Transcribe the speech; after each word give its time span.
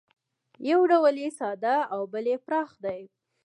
یو 0.69 0.81
ډول 0.91 1.15
یې 1.23 1.29
ساده 1.39 1.75
او 1.93 2.01
بل 2.13 2.25
یې 2.31 2.37
پراخ 2.45 2.69
دی 2.83 3.01